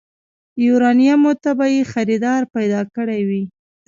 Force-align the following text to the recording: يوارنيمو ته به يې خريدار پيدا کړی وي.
يوارنيمو 0.65 1.31
ته 1.43 1.51
به 1.57 1.65
يې 1.73 1.81
خريدار 1.93 2.41
پيدا 2.55 2.81
کړی 2.95 3.21
وي. 3.29 3.43